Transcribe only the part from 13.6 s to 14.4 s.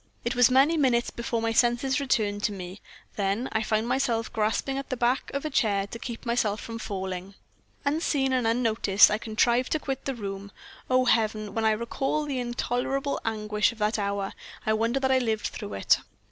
of that hour,